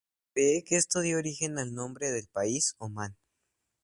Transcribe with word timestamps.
Se 0.33 0.33
cree 0.33 0.63
que 0.63 0.77
esto 0.77 1.01
dio 1.01 1.19
origen 1.19 1.59
al 1.59 1.75
nombre 1.75 2.09
del 2.09 2.25
país, 2.27 2.73
Omán. 2.79 3.15